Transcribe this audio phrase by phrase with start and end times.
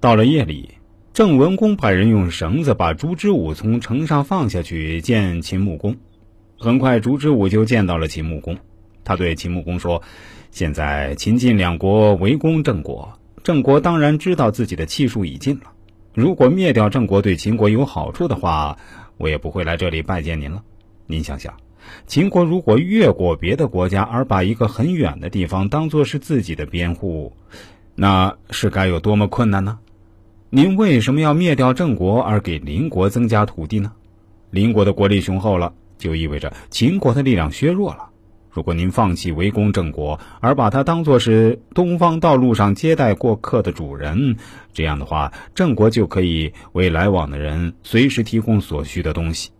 [0.00, 0.70] 到了夜里，
[1.12, 5.96] 郑文公派人用绳子把朱之武从城上放下去见秦穆公。
[6.56, 8.56] 很快，朱之武就见到了秦穆公。
[9.02, 10.00] 他对秦穆公说
[10.52, 15.72] ：“现在秦晋两国围攻郑国，郑国当然知道自己的气数已尽了。
[16.14, 18.78] 如果灭掉郑国对秦国有好处的话，
[19.16, 20.62] 我也不会来这里拜见您了。
[21.06, 21.52] 您想想，
[22.06, 27.32] 秦国如果越过别的国家而把一个很远的地方当做是自己的边户，
[27.96, 29.76] 那是该有多么困难呢？”
[30.50, 33.92] 您为什么要灭掉郑国而给邻国增加土地呢？
[34.50, 38.08] 邻国的国力雄厚了，就意味着秦国的力量削弱了。
[38.50, 44.36] 如果您放弃围攻郑国，而把它当作是东方道路上接待过客的主人，
[44.72, 49.50] 这样的话，郑国就可以为来往的人随时提供所需的东西，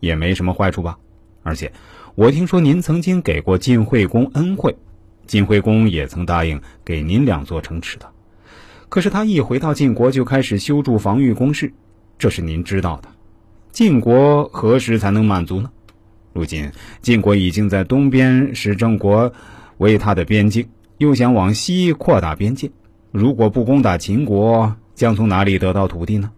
[0.00, 0.98] 也没什么坏处吧？
[1.44, 1.72] 而且，
[2.16, 4.74] 我听说您曾经给过晋惠公恩惠，
[5.28, 8.10] 晋惠公也曾答应给您两座城池的。
[8.94, 11.68] 可是他一回到晋国就开始修筑防御工事，
[12.16, 13.08] 这是您知道的。
[13.72, 15.68] 晋国何时才能满足呢？
[16.32, 16.70] 如今
[17.02, 19.32] 晋国已经在东边使郑国
[19.78, 20.64] 为他的边境，
[20.98, 22.70] 又想往西扩大边界。
[23.10, 26.30] 如果不攻打秦国，将从哪里得到土地呢？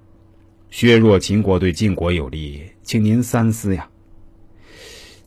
[0.71, 3.87] 削弱秦国对晋国有利，请您三思呀。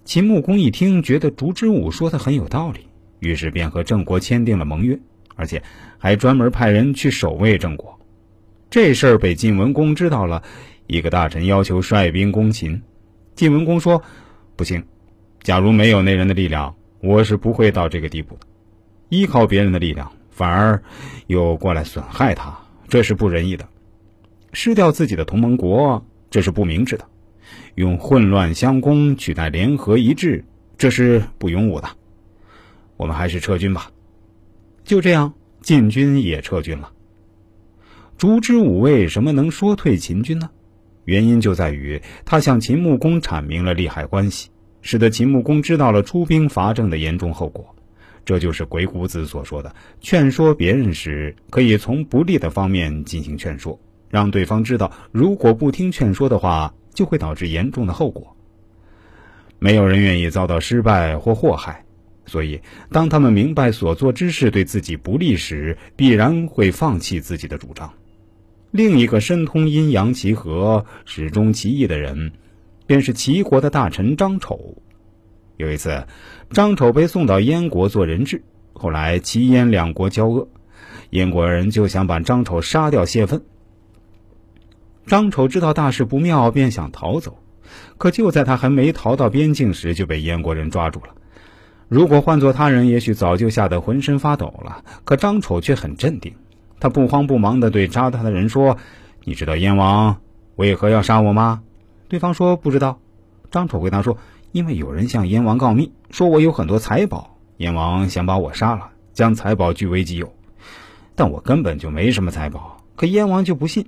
[0.03, 2.79] 秦穆公一听，觉得烛之武说的很有道理，
[3.19, 4.99] 于是便和郑国签订了盟约。
[5.39, 5.63] 而且
[5.97, 7.97] 还专门派人去守卫郑国，
[8.69, 10.43] 这事儿被晋文公知道了。
[10.85, 12.81] 一个大臣要求率兵攻秦，
[13.35, 14.03] 晋文公说
[14.57, 14.83] ：“不行，
[15.41, 18.41] 假如没有那人的力量，我是不会到这个地步的。
[19.07, 20.83] 依靠别人的力量，反而
[21.27, 23.65] 又过来损害他，这是不仁义的。
[24.51, 27.05] 失掉自己的同盟国，这是不明智的。
[27.75, 30.43] 用混乱相攻取代联合一致，
[30.77, 31.87] 这是不勇武的。
[32.97, 33.89] 我们还是撤军吧。”
[34.89, 36.91] 就这样，晋军也撤军了。
[38.17, 40.49] 烛之武为什么能说退秦军呢？
[41.05, 44.49] 原因就在于他向秦穆公阐明了利害关系，
[44.81, 47.63] 使得秦穆公知道了出兵伐郑的严重后果。
[48.25, 53.79] 这就是鬼谷子所说的：劝说别人时，可以从不利的方面进行劝说，
[54.09, 58.35] 让对方知道，如果不听劝说的话，就会导致严重的后果。
[59.59, 61.85] 没有人愿意遭到失败或祸害。
[62.29, 67.91] 所以，当他们明白所做之事对自己不利时，必然会放弃自己的主张。
[68.71, 72.31] 另一个深通阴阳其和、始终其意的人，
[72.85, 74.77] 便是齐国的大臣张丑。
[75.57, 76.05] 有一次，
[76.51, 80.47] 张丑被送到燕国做人质，后来齐燕两国交恶，
[81.09, 83.41] 燕国人就想把张丑杀掉泄愤。
[85.07, 87.39] 张丑知道大事不妙，便想逃走，
[87.97, 91.15] 可就在他还没逃到边境时，就被燕国人抓住了。
[91.89, 94.83] 如果换做他人，也许早就吓得浑身发抖了。
[95.03, 96.31] 可张丑却很镇定，
[96.79, 98.77] 他不慌不忙地对扎他的人说
[99.25, 100.15] ：“你知道燕王
[100.55, 101.63] 为何要杀我吗？”
[102.07, 102.99] 对方说：“不知道。”
[103.49, 104.15] 张丑回答说
[104.53, 110.31] ：“因为有人向燕王告密，说我有很多财宝，燕王想把我杀了，将财宝据为己有。
[111.15, 113.83] 但我根本就没什么财宝，可燕王就不信。”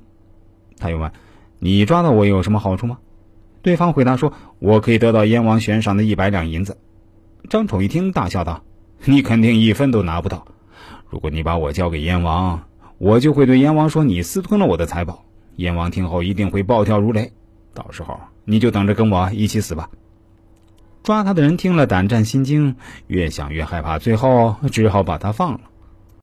[0.79, 1.11] 他又问
[1.59, 2.97] ：“你抓到我有什么好处吗？”
[3.61, 6.75] 对方回答说：“我可以得到燕王悬赏的一百两银子。”
[7.49, 8.63] 张丑一听，大笑道
[9.05, 10.45] ：“你肯定一分都拿不到。
[11.09, 12.63] 如果你把我交给燕王，
[12.97, 15.25] 我就会对燕王说你私吞了我的财宝。
[15.57, 17.31] 燕王听后一定会暴跳如雷，
[17.73, 19.89] 到时候你就等着跟我一起死吧。”
[21.03, 22.75] 抓他的人听了，胆战心惊，
[23.07, 25.61] 越想越害怕，最后只好把他放了。